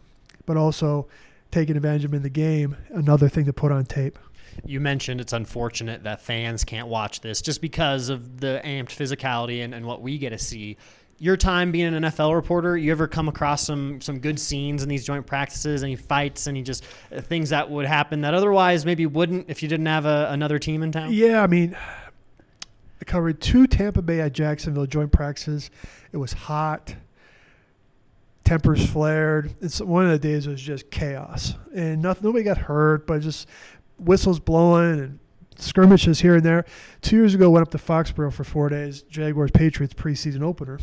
but 0.46 0.56
also 0.56 1.08
taking 1.50 1.76
advantage 1.76 2.04
of 2.04 2.12
him 2.12 2.16
in 2.16 2.22
the 2.22 2.30
game, 2.30 2.76
another 2.90 3.28
thing 3.28 3.44
to 3.46 3.52
put 3.52 3.72
on 3.72 3.84
tape. 3.84 4.18
You 4.64 4.80
mentioned 4.80 5.20
it's 5.20 5.32
unfortunate 5.32 6.04
that 6.04 6.20
fans 6.20 6.64
can't 6.64 6.88
watch 6.88 7.20
this 7.20 7.40
just 7.40 7.60
because 7.60 8.08
of 8.08 8.40
the 8.40 8.60
amped 8.64 8.88
physicality 8.88 9.64
and, 9.64 9.74
and 9.74 9.86
what 9.86 10.02
we 10.02 10.18
get 10.18 10.30
to 10.30 10.38
see. 10.38 10.76
Your 11.18 11.36
time 11.36 11.70
being 11.70 11.94
an 11.94 12.04
NFL 12.04 12.34
reporter, 12.34 12.76
you 12.76 12.90
ever 12.92 13.06
come 13.06 13.28
across 13.28 13.62
some 13.62 14.00
some 14.00 14.20
good 14.20 14.40
scenes 14.40 14.82
in 14.82 14.88
these 14.88 15.04
joint 15.04 15.26
practices, 15.26 15.82
any 15.82 15.94
fights, 15.94 16.46
any 16.46 16.62
just 16.62 16.84
uh, 17.14 17.20
things 17.20 17.50
that 17.50 17.70
would 17.70 17.84
happen 17.84 18.22
that 18.22 18.32
otherwise 18.32 18.86
maybe 18.86 19.04
wouldn't 19.04 19.50
if 19.50 19.62
you 19.62 19.68
didn't 19.68 19.86
have 19.86 20.06
a, 20.06 20.28
another 20.30 20.58
team 20.58 20.82
in 20.82 20.92
town? 20.92 21.12
Yeah, 21.12 21.42
I 21.42 21.46
mean, 21.46 21.76
I 23.00 23.04
covered 23.04 23.40
two 23.40 23.66
Tampa 23.66 24.00
Bay 24.00 24.20
at 24.20 24.32
Jacksonville 24.32 24.86
joint 24.86 25.12
practices. 25.12 25.70
It 26.10 26.16
was 26.16 26.32
hot 26.32 26.94
tempers 28.44 28.88
flared. 28.88 29.54
It's 29.60 29.80
one 29.80 30.04
of 30.04 30.10
the 30.10 30.18
days 30.18 30.46
was 30.46 30.60
just 30.60 30.90
chaos, 30.90 31.54
and 31.74 32.02
nothing, 32.02 32.24
nobody 32.24 32.44
got 32.44 32.58
hurt, 32.58 33.06
but 33.06 33.20
just 33.20 33.48
whistles 33.98 34.40
blowing 34.40 35.00
and 35.00 35.18
skirmishes 35.56 36.20
here 36.20 36.36
and 36.36 36.44
there. 36.44 36.64
Two 37.02 37.16
years 37.16 37.34
ago, 37.34 37.50
went 37.50 37.62
up 37.62 37.70
to 37.72 37.78
Foxborough 37.78 38.32
for 38.32 38.44
four 38.44 38.68
days. 38.68 39.02
Jaguars 39.02 39.50
Patriots 39.50 39.94
preseason 39.94 40.42
opener. 40.42 40.78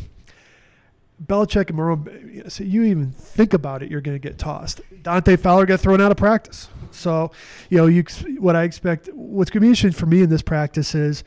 Belichick 1.26 1.68
and 1.68 1.78
Marrone, 1.78 2.50
so 2.50 2.62
you 2.62 2.84
even 2.84 3.10
think 3.10 3.52
about 3.52 3.82
it, 3.82 3.90
you're 3.90 4.00
going 4.00 4.14
to 4.14 4.20
get 4.20 4.38
tossed. 4.38 4.80
Dante 5.02 5.36
Fowler 5.36 5.66
got 5.66 5.80
thrown 5.80 6.00
out 6.00 6.12
of 6.12 6.16
practice. 6.16 6.68
So, 6.92 7.32
you 7.70 7.78
know, 7.78 7.86
you 7.86 8.04
what 8.38 8.54
I 8.54 8.62
expect, 8.62 9.08
what's 9.12 9.50
going 9.50 9.60
to 9.60 9.64
be 9.64 9.68
interesting 9.68 9.90
for 9.92 10.06
me 10.06 10.22
in 10.22 10.30
this 10.30 10.42
practice 10.42 10.94
is 10.94 11.24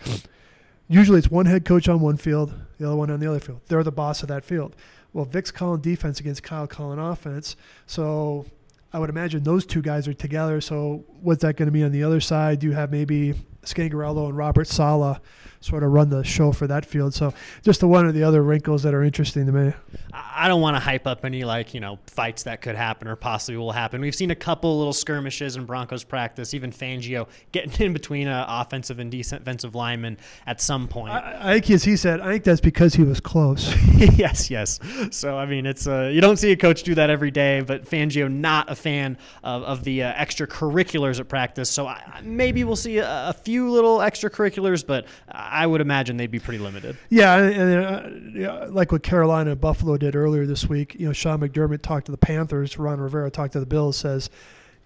usually 0.88 1.20
it's 1.20 1.30
one 1.30 1.46
head 1.46 1.66
coach 1.66 1.90
on 1.90 2.00
one 2.00 2.16
field, 2.16 2.54
the 2.78 2.88
other 2.88 2.96
one 2.96 3.12
on 3.12 3.20
the 3.20 3.28
other 3.28 3.42
field. 3.42 3.62
They're 3.68 3.84
the 3.84 3.92
boss 3.92 4.22
of 4.22 4.30
that 4.30 4.46
field. 4.46 4.78
Well, 5.14 5.26
Vic's 5.26 5.52
calling 5.52 5.82
defense 5.82 6.20
against 6.20 6.44
Kyle 6.44 6.68
calling 6.68 7.00
offense. 7.00 7.56
So 7.86 8.46
I 8.94 9.00
would 9.00 9.10
imagine 9.10 9.44
those 9.44 9.66
two 9.66 9.82
guys 9.82 10.08
are 10.08 10.14
together. 10.14 10.62
So 10.62 11.04
what's 11.22 11.42
that 11.42 11.56
going 11.58 11.68
to 11.68 11.72
be 11.72 11.84
on 11.84 11.92
the 11.92 12.04
other 12.04 12.20
side? 12.20 12.60
Do 12.60 12.68
you 12.68 12.74
have 12.74 12.92
maybe 12.92 13.36
Scangarello 13.64 14.28
and 14.28 14.38
Robert 14.38 14.68
Saleh 14.68 15.20
sort 15.62 15.84
of 15.84 15.92
run 15.92 16.10
the 16.10 16.24
show 16.24 16.52
for 16.52 16.68
that 16.68 16.86
field. 16.86 17.14
So 17.14 17.34
just 17.62 17.80
the 17.80 17.88
one 17.88 18.08
of 18.08 18.14
the 18.14 18.24
other 18.24 18.42
wrinkles 18.42 18.84
that 18.84 18.94
are 18.94 19.04
interesting 19.04 19.46
to 19.46 19.52
me. 19.52 19.74
I 20.14 20.48
don't 20.48 20.62
want 20.62 20.76
to 20.76 20.80
hype 20.80 21.06
up 21.06 21.24
any 21.24 21.44
like 21.44 21.74
you 21.74 21.80
know 21.80 22.00
fights 22.08 22.44
that 22.44 22.62
could 22.62 22.76
happen 22.76 23.08
or 23.08 23.16
possibly 23.16 23.58
will 23.58 23.72
happen. 23.72 24.02
We've 24.02 24.16
seen 24.16 24.32
a 24.32 24.36
couple 24.36 24.78
little 24.78 24.94
skirmishes 24.94 25.56
in 25.56 25.66
Broncos 25.66 26.04
practice. 26.04 26.54
Even 26.54 26.72
Fangio 26.72 27.28
getting 27.52 27.86
in 27.86 27.94
between 27.94 28.28
an 28.28 28.46
offensive 28.48 29.00
and 29.00 29.12
defensive 29.12 29.76
lineman 29.76 30.18
at 30.48 30.62
some 30.62 30.88
point. 30.88 31.14
I, 31.14 31.38
I 31.40 31.54
think 31.54 31.70
as 31.72 31.84
he 31.84 31.96
said, 31.96 32.22
I 32.22 32.32
think 32.32 32.44
that's 32.44 32.62
because 32.62 32.96
he 32.96 33.04
was 33.04 33.20
close. 33.20 33.74
yes, 33.96 34.50
yes. 34.50 34.80
So 35.12 35.38
I 35.38 35.46
mean, 35.46 35.66
it's 35.66 35.88
uh, 35.88 36.10
you 36.12 36.22
don't 36.22 36.38
see 36.38 36.52
a 36.52 36.58
coach 36.58 36.84
do 36.84 36.96
that 36.96 37.10
every 37.10 37.32
day, 37.32 37.62
but 37.62 37.86
Fangio 37.86 38.32
not 38.32 38.70
a 38.70 38.76
fan 38.76 39.18
of, 39.44 39.64
of 39.64 39.84
the 39.84 40.04
uh, 40.04 40.14
extracurriculars 40.14 41.20
at 41.20 41.28
practice. 41.28 41.70
So 41.70 41.88
I, 41.88 42.22
maybe 42.24 42.64
we'll 42.64 42.76
see 42.76 42.98
a, 42.98 43.30
a, 43.30 43.34
few 43.34 43.51
little 43.60 44.00
extracurriculars, 44.00 44.86
but. 44.86 45.06
I 45.30 45.66
would 45.68 45.82
imagine 45.82 46.18
they'd 46.18 46.32
be 46.32 46.40
pretty 46.40 46.60
limited. 46.60 46.98
Yeah, 47.10 47.38
and, 47.38 48.46
uh, 48.46 48.68
like 48.70 48.92
what 48.92 49.04
Carolina 49.04 49.52
and 49.52 49.62
Buffalo 49.62 49.98
did 49.98 50.16
earlier 50.16 50.46
this 50.46 50.68
week. 50.68 50.96
You 51.00 51.08
know, 51.08 51.14
Sean 51.14 51.40
McDermott 51.40 51.82
talked 51.82 52.06
to 52.06 52.12
the 52.12 52.18
Panthers. 52.18 52.78
Ron 52.78 53.00
Rivera 53.00 53.30
talked 53.32 53.54
to 53.54 53.60
the 53.60 53.66
Bills. 53.66 53.98
Says, 53.98 54.30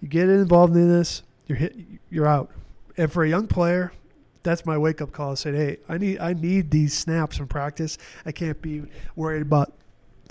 you 0.00 0.08
get 0.08 0.28
involved 0.28 0.74
in 0.74 0.88
this, 0.88 1.22
you're 1.46 1.58
hit, 1.58 1.76
you're 2.10 2.26
out. 2.26 2.50
And 2.96 3.12
for 3.12 3.24
a 3.24 3.28
young 3.28 3.46
player, 3.46 3.92
that's 4.42 4.64
my 4.64 4.78
wake 4.78 5.00
up 5.00 5.12
call. 5.12 5.32
I 5.32 5.34
said, 5.34 5.54
hey, 5.54 5.78
I 5.88 5.98
need 5.98 6.18
I 6.18 6.32
need 6.32 6.70
these 6.70 6.96
snaps 6.96 7.38
in 7.38 7.46
practice. 7.46 7.98
I 8.24 8.32
can't 8.32 8.60
be 8.62 8.82
worried 9.14 9.42
about 9.42 9.72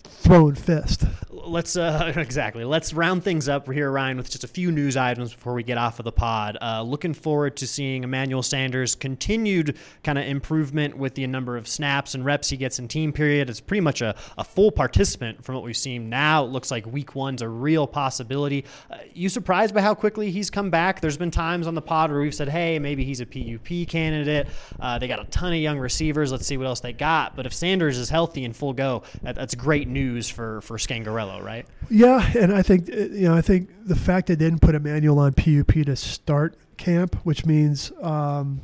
throwing 0.04 0.56
fist. 0.56 1.06
Let's 1.46 1.76
uh, 1.78 2.14
exactly. 2.18 2.64
Let's 2.66 2.94
round 2.94 3.24
things 3.24 3.48
up 3.48 3.72
here, 3.72 3.92
Ryan, 3.92 4.18
with 4.18 4.30
just 4.30 4.44
a 4.44 4.48
few 4.48 4.72
news 4.72 4.98
items 4.98 5.34
before 5.34 5.54
we 5.54 5.64
get 5.64 5.78
off 5.78 6.00
of 6.00 6.06
the 6.06 6.12
pod. 6.12 6.58
Uh, 6.62 6.82
looking 6.82 7.14
forward 7.14 7.58
to 7.58 7.68
seeing 7.68 8.04
Emmanuel 8.04 8.44
Sanders 8.44 8.96
continued 8.96 9.78
kind 10.04 10.18
of 10.18 10.26
improvement 10.26 10.98
with 10.98 11.16
the 11.16 11.26
number 11.28 11.58
of 11.58 11.68
snaps 11.68 12.16
and 12.16 12.26
reps 12.26 12.50
he 12.50 12.58
gets 12.58 12.80
in 12.80 12.88
team 12.88 13.12
period. 13.14 13.50
It's 13.50 13.62
pretty 13.62 13.82
much 13.82 14.02
a, 14.02 14.16
a 14.38 14.44
full 14.44 14.72
participant 14.72 15.44
from 15.44 15.56
what 15.56 15.64
we've 15.64 15.78
seen. 15.78 16.10
Now 16.10 16.46
it 16.46 16.52
looks 16.52 16.72
like 16.72 16.86
week 16.86 17.16
one's 17.16 17.42
a 17.42 17.50
real 17.50 17.88
possibility. 17.88 18.66
Uh, 18.90 18.98
you 19.14 19.30
surprised 19.30 19.74
by 19.74 19.82
how 19.82 19.94
quickly 19.94 20.32
he's 20.32 20.50
come 20.50 20.70
back? 20.70 21.02
There's 21.02 21.18
been 21.18 21.32
times 21.32 21.68
on 21.68 21.76
the 21.76 21.82
pod 21.82 22.12
where 22.12 22.22
we've 22.22 22.36
said, 22.36 22.50
hey, 22.50 22.80
maybe 22.80 23.04
he's 23.04 23.22
a 23.22 23.26
PUP 23.26 23.88
candidate. 23.88 24.48
Uh, 24.80 25.00
they 25.00 25.08
got 25.08 25.20
a 25.20 25.26
ton 25.26 25.54
of 25.54 25.60
young 25.60 25.80
receivers. 25.80 26.32
Let's 26.32 26.46
see 26.48 26.58
what 26.58 26.68
else 26.68 26.80
they 26.80 26.94
got. 26.94 27.36
But 27.36 27.46
if 27.46 27.54
Sanders 27.54 27.98
is 27.98 28.10
healthy 28.10 28.46
and 28.46 28.56
full 28.56 28.74
go, 28.74 29.04
that, 29.22 29.36
that's 29.36 29.56
great 29.56 29.88
news 29.88 30.30
for 30.30 30.62
for 30.62 30.78
Scangarello, 30.78 31.35
right? 31.42 31.66
Yeah, 31.90 32.32
and 32.38 32.54
I 32.54 32.62
think 32.62 32.90
uh, 32.90 32.96
you 32.96 33.28
know 33.28 33.36
I 33.36 33.42
think 33.42 33.70
the 33.86 33.96
fact 33.96 34.28
they 34.28 34.36
didn't 34.36 34.60
put 34.60 34.76
Emmanuel 34.76 35.20
on 35.20 35.34
PUP 35.34 35.74
to 35.86 35.96
start 35.96 36.58
camp, 36.78 37.16
which 37.24 37.46
means 37.46 37.92
um, 38.02 38.62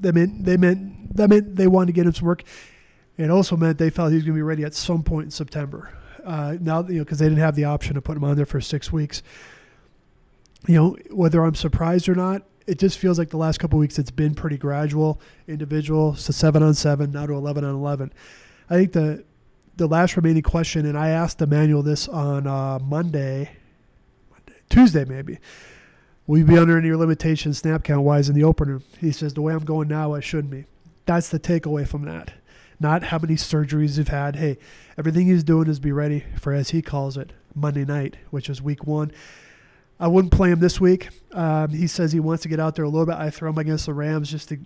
they 0.00 0.12
meant 0.12 0.44
they 0.44 0.56
meant 0.56 1.16
that 1.16 1.28
meant 1.28 1.56
they 1.56 1.66
wanted 1.66 1.86
to 1.88 1.92
get 1.92 2.06
him 2.06 2.12
some 2.12 2.26
work. 2.26 2.42
It 3.16 3.30
also 3.30 3.56
meant 3.56 3.78
they 3.78 3.90
felt 3.90 4.10
he 4.10 4.16
was 4.16 4.24
going 4.24 4.34
to 4.34 4.38
be 4.38 4.42
ready 4.42 4.64
at 4.64 4.74
some 4.74 5.02
point 5.02 5.24
in 5.24 5.30
September. 5.32 5.90
uh, 6.24 6.56
now, 6.60 6.86
you 6.86 6.98
know, 6.98 7.04
because 7.04 7.18
they 7.18 7.26
didn't 7.26 7.40
have 7.40 7.56
the 7.56 7.64
option 7.64 7.94
to 7.94 8.00
put 8.00 8.16
him 8.16 8.24
on 8.24 8.36
there 8.36 8.46
for 8.46 8.60
six 8.60 8.92
weeks. 8.92 9.22
You 10.66 10.74
know, 10.74 10.96
whether 11.10 11.42
I'm 11.42 11.54
surprised 11.54 12.08
or 12.08 12.14
not, 12.14 12.42
it 12.66 12.78
just 12.78 12.98
feels 12.98 13.18
like 13.18 13.30
the 13.30 13.36
last 13.36 13.58
couple 13.58 13.78
weeks 13.78 13.98
it's 13.98 14.10
been 14.10 14.34
pretty 14.34 14.58
gradual, 14.58 15.20
individual, 15.46 16.14
so 16.14 16.32
seven 16.32 16.62
on 16.62 16.74
seven, 16.74 17.10
now 17.10 17.26
to 17.26 17.32
11 17.32 17.64
on 17.64 17.74
11. 17.74 18.12
I 18.68 18.74
think 18.74 18.92
the 18.92 19.24
the 19.78 19.86
last 19.88 20.16
remaining 20.16 20.42
question, 20.42 20.84
and 20.84 20.98
I 20.98 21.08
asked 21.08 21.40
Emmanuel 21.40 21.82
this 21.82 22.08
on 22.08 22.46
uh, 22.46 22.78
Monday, 22.80 23.50
Monday, 24.30 24.60
Tuesday 24.68 25.04
maybe. 25.04 25.38
Will 26.26 26.38
you 26.38 26.44
be 26.44 26.58
under 26.58 26.76
any 26.76 26.92
limitations 26.92 27.58
snap 27.58 27.84
count 27.84 28.02
wise 28.02 28.28
in 28.28 28.34
the 28.34 28.44
opener? 28.44 28.82
He 28.98 29.12
says 29.12 29.32
the 29.32 29.40
way 29.40 29.54
I'm 29.54 29.64
going 29.64 29.88
now, 29.88 30.12
I 30.14 30.20
shouldn't 30.20 30.50
be. 30.50 30.66
That's 31.06 31.30
the 31.30 31.40
takeaway 31.40 31.88
from 31.88 32.04
that. 32.04 32.34
Not 32.78 33.04
how 33.04 33.18
many 33.18 33.34
surgeries 33.34 33.96
you've 33.96 34.08
had. 34.08 34.36
Hey, 34.36 34.58
everything 34.98 35.26
he's 35.26 35.42
doing 35.42 35.68
is 35.68 35.80
be 35.80 35.90
ready 35.90 36.24
for, 36.38 36.52
as 36.52 36.70
he 36.70 36.82
calls 36.82 37.16
it, 37.16 37.32
Monday 37.54 37.84
night, 37.84 38.16
which 38.30 38.50
is 38.50 38.60
week 38.60 38.86
one. 38.86 39.10
I 39.98 40.06
wouldn't 40.06 40.32
play 40.32 40.50
him 40.50 40.60
this 40.60 40.80
week. 40.80 41.08
Um, 41.32 41.70
he 41.70 41.86
says 41.86 42.12
he 42.12 42.20
wants 42.20 42.42
to 42.42 42.48
get 42.48 42.60
out 42.60 42.74
there 42.74 42.84
a 42.84 42.88
little 42.88 43.06
bit. 43.06 43.16
I 43.16 43.30
throw 43.30 43.50
him 43.50 43.58
against 43.58 43.86
the 43.86 43.94
Rams 43.94 44.30
just 44.30 44.50
to 44.50 44.58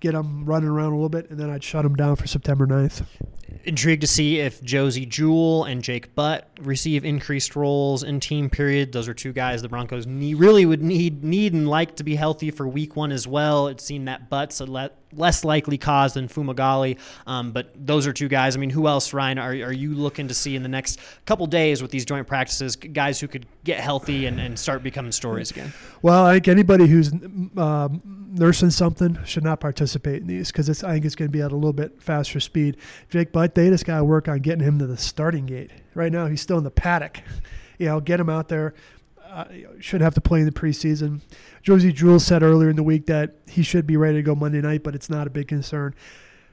get 0.00 0.14
him 0.14 0.44
running 0.44 0.68
around 0.68 0.92
a 0.92 0.96
little 0.96 1.08
bit, 1.08 1.30
and 1.30 1.38
then 1.38 1.48
I'd 1.48 1.62
shut 1.62 1.84
him 1.84 1.94
down 1.94 2.16
for 2.16 2.26
September 2.26 2.66
9th. 2.66 3.04
Intrigued 3.64 4.00
to 4.00 4.06
see 4.06 4.38
if 4.38 4.62
Josey 4.62 5.06
Jewell 5.06 5.64
and 5.64 5.82
Jake 5.82 6.14
Butt 6.14 6.48
receive 6.60 7.04
increased 7.04 7.56
roles 7.56 8.02
in 8.02 8.20
team 8.20 8.48
period. 8.50 8.92
Those 8.92 9.08
are 9.08 9.14
two 9.14 9.32
guys 9.32 9.62
the 9.62 9.68
Broncos 9.68 10.06
need, 10.06 10.36
really 10.36 10.64
would 10.64 10.82
need 10.82 11.24
need 11.24 11.52
and 11.52 11.68
like 11.68 11.96
to 11.96 12.04
be 12.04 12.16
healthy 12.16 12.50
for 12.50 12.66
week 12.66 12.96
one 12.96 13.12
as 13.12 13.26
well. 13.26 13.68
It 13.68 13.80
seemed 13.80 14.08
that 14.08 14.30
Butt's 14.30 14.60
a 14.60 14.66
le- 14.66 14.90
less 15.12 15.44
likely 15.44 15.78
cause 15.78 16.14
than 16.14 16.28
Fumagalli, 16.28 16.98
um, 17.26 17.52
but 17.52 17.72
those 17.74 18.06
are 18.06 18.12
two 18.12 18.28
guys. 18.28 18.56
I 18.56 18.60
mean, 18.60 18.70
who 18.70 18.86
else, 18.86 19.12
Ryan, 19.12 19.38
are, 19.38 19.50
are 19.50 19.72
you 19.72 19.94
looking 19.94 20.28
to 20.28 20.34
see 20.34 20.56
in 20.56 20.62
the 20.62 20.68
next 20.68 20.98
couple 21.26 21.46
days 21.46 21.82
with 21.82 21.90
these 21.90 22.04
joint 22.04 22.26
practices? 22.26 22.76
Guys 22.76 23.20
who 23.20 23.28
could 23.28 23.46
get 23.64 23.80
healthy 23.80 24.26
and, 24.26 24.40
and 24.40 24.58
start 24.58 24.82
becoming 24.82 25.12
stories 25.12 25.50
again? 25.50 25.72
Well, 26.02 26.26
I 26.26 26.34
think 26.34 26.48
anybody 26.48 26.86
who's 26.86 27.12
uh, 27.56 27.88
nursing 28.04 28.70
something 28.70 29.18
should 29.24 29.44
not 29.44 29.60
participate 29.60 30.20
in 30.20 30.26
these 30.26 30.52
because 30.52 30.82
I 30.82 30.92
think 30.92 31.04
it's 31.04 31.14
going 31.14 31.28
to 31.30 31.32
be 31.32 31.42
at 31.42 31.52
a 31.52 31.54
little 31.54 31.72
bit 31.72 32.02
faster 32.02 32.40
speed. 32.40 32.76
Jake 33.10 33.32
Butt, 33.32 33.54
they 33.54 33.68
just 33.68 33.84
got 33.84 33.98
to 33.98 34.04
work 34.04 34.28
on 34.28 34.40
getting 34.40 34.64
him 34.64 34.78
to 34.78 34.86
the 34.86 34.96
starting 34.96 35.46
gate. 35.46 35.70
Right 35.94 36.12
now, 36.12 36.26
he's 36.26 36.40
still 36.40 36.58
in 36.58 36.64
the 36.64 36.70
paddock. 36.70 37.20
You 37.78 37.86
know, 37.86 38.00
get 38.00 38.18
him 38.18 38.28
out 38.28 38.48
there. 38.48 38.74
Uh, 39.28 39.44
should 39.78 40.00
have 40.00 40.14
to 40.14 40.22
play 40.22 40.40
in 40.40 40.46
the 40.46 40.52
preseason. 40.52 41.20
Josey 41.62 41.92
Jewell 41.92 42.18
said 42.18 42.42
earlier 42.42 42.70
in 42.70 42.76
the 42.76 42.82
week 42.82 43.06
that 43.06 43.34
he 43.46 43.62
should 43.62 43.86
be 43.86 43.96
ready 43.96 44.16
to 44.16 44.22
go 44.22 44.34
Monday 44.34 44.62
night, 44.62 44.82
but 44.82 44.94
it's 44.94 45.10
not 45.10 45.26
a 45.26 45.30
big 45.30 45.48
concern. 45.48 45.94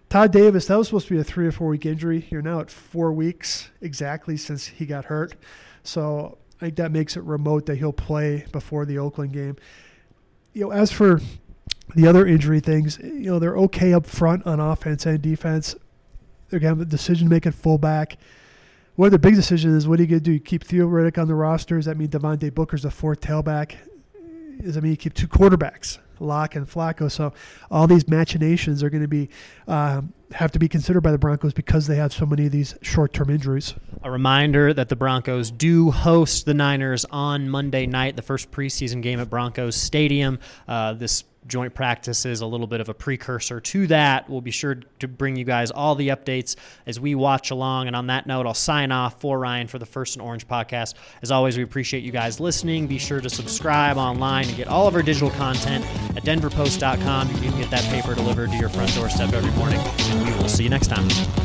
Todd 0.09 0.33
Davis, 0.33 0.65
that 0.67 0.77
was 0.77 0.87
supposed 0.87 1.07
to 1.07 1.13
be 1.13 1.19
a 1.19 1.23
three 1.23 1.47
or 1.47 1.53
four 1.53 1.69
week 1.69 1.85
injury. 1.85 2.27
You're 2.29 2.41
now 2.41 2.59
at 2.59 2.69
four 2.69 3.13
weeks 3.13 3.69
exactly 3.81 4.35
since 4.35 4.67
he 4.67 4.85
got 4.85 5.05
hurt. 5.05 5.35
So 5.83 6.37
I 6.57 6.65
think 6.65 6.75
that 6.75 6.91
makes 6.91 7.15
it 7.15 7.23
remote 7.23 7.65
that 7.67 7.77
he'll 7.77 7.93
play 7.93 8.45
before 8.51 8.85
the 8.85 8.97
Oakland 8.97 9.31
game. 9.31 9.55
You 10.53 10.65
know, 10.65 10.71
as 10.71 10.91
for 10.91 11.21
the 11.95 12.07
other 12.07 12.25
injury 12.27 12.59
things, 12.59 12.99
you 13.01 13.31
know, 13.31 13.39
they're 13.39 13.57
okay 13.57 13.93
up 13.93 14.05
front 14.05 14.45
on 14.45 14.59
offense 14.59 15.05
and 15.05 15.21
defense. 15.21 15.75
They're 16.49 16.59
going 16.59 16.73
to 16.73 16.79
have 16.79 16.87
a 16.87 16.89
decision 16.89 17.29
making 17.29 17.53
fullback. 17.53 18.17
One 18.95 19.07
of 19.07 19.11
the 19.11 19.19
big 19.19 19.35
decisions 19.35 19.75
is 19.75 19.87
what 19.87 19.99
are 19.99 20.03
you 20.03 20.07
going 20.07 20.23
to 20.23 20.31
do? 20.31 20.39
Keep 20.39 20.63
Theo 20.63 20.87
Riddick 20.87 21.17
on 21.17 21.27
the 21.27 21.35
roster? 21.35 21.75
Does 21.75 21.85
that 21.85 21.97
mean 21.97 22.07
Devontae 22.07 22.53
Booker's 22.53 22.85
a 22.85 22.91
fourth 22.91 23.19
tailback? 23.19 23.75
Does 24.61 24.75
that 24.75 24.81
mean 24.81 24.91
you 24.91 24.97
keep 24.97 25.13
two 25.13 25.27
quarterbacks, 25.27 25.97
Lock 26.21 26.55
and 26.55 26.65
Flacco? 26.65 27.11
So 27.11 27.33
all 27.69 27.87
these 27.87 28.07
machinations 28.07 28.81
are 28.83 28.89
going 28.89 29.01
to 29.01 29.09
be 29.09 29.29
um, 29.67 30.13
have 30.31 30.53
to 30.53 30.59
be 30.59 30.69
considered 30.69 31.01
by 31.01 31.11
the 31.11 31.17
Broncos 31.17 31.53
because 31.53 31.87
they 31.87 31.97
have 31.97 32.13
so 32.13 32.25
many 32.25 32.45
of 32.45 32.53
these 32.53 32.73
short-term 32.81 33.29
injuries. 33.29 33.73
A 34.01 34.09
reminder 34.09 34.73
that 34.73 34.87
the 34.87 34.95
Broncos 34.95 35.51
do 35.51 35.91
host 35.91 36.45
the 36.45 36.53
Niners 36.53 37.03
on 37.11 37.49
Monday 37.49 37.85
night, 37.85 38.15
the 38.15 38.21
first 38.21 38.49
preseason 38.49 39.01
game 39.01 39.19
at 39.19 39.29
Broncos 39.29 39.75
Stadium. 39.75 40.39
Uh, 40.69 40.93
this 40.93 41.25
joint 41.47 41.73
practices, 41.73 42.41
a 42.41 42.45
little 42.45 42.67
bit 42.67 42.81
of 42.81 42.89
a 42.89 42.93
precursor 42.93 43.59
to 43.59 43.87
that. 43.87 44.29
We'll 44.29 44.41
be 44.41 44.51
sure 44.51 44.75
to 44.99 45.07
bring 45.07 45.35
you 45.35 45.45
guys 45.45 45.71
all 45.71 45.95
the 45.95 46.09
updates 46.09 46.55
as 46.85 46.99
we 46.99 47.15
watch 47.15 47.51
along. 47.51 47.87
And 47.87 47.95
on 47.95 48.07
that 48.07 48.27
note, 48.27 48.45
I'll 48.45 48.53
sign 48.53 48.91
off 48.91 49.21
for 49.21 49.37
Ryan 49.37 49.67
for 49.67 49.79
the 49.79 49.85
First 49.85 50.15
and 50.15 50.21
Orange 50.21 50.47
podcast. 50.47 50.95
As 51.21 51.31
always, 51.31 51.57
we 51.57 51.63
appreciate 51.63 52.03
you 52.03 52.11
guys 52.11 52.39
listening. 52.39 52.87
Be 52.87 52.97
sure 52.97 53.21
to 53.21 53.29
subscribe 53.29 53.97
online 53.97 54.47
and 54.47 54.57
get 54.57 54.67
all 54.67 54.87
of 54.87 54.95
our 54.95 55.03
digital 55.03 55.29
content 55.31 55.85
at 56.15 56.23
denverpost.com. 56.23 57.29
You 57.29 57.49
can 57.51 57.59
get 57.59 57.69
that 57.69 57.83
paper 57.85 58.15
delivered 58.15 58.49
to 58.51 58.57
your 58.57 58.69
front 58.69 58.93
doorstep 58.95 59.33
every 59.33 59.51
morning. 59.51 59.79
And 59.79 60.25
we 60.25 60.31
will 60.41 60.49
see 60.49 60.63
you 60.63 60.69
next 60.69 60.87
time. 60.87 61.44